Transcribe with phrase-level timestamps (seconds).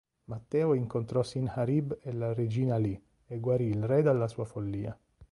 [0.31, 4.97] Matteo incontrò Sinharib e la regina lì e guarì il re dalla sua follia.